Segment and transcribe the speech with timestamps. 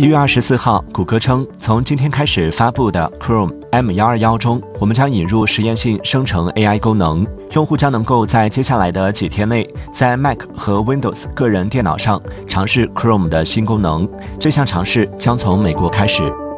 [0.00, 12.18] 一月二十四号谷歌称从今天开始发布的 chrome m 幺二幺中我们将引入实验性生成 ai 功能用户将能够在接下来的几天内在 mac 和 windows 个人电脑上
[12.48, 14.08] 尝试 chrome 的新功能
[14.38, 16.49] 这项尝试将从美国开始。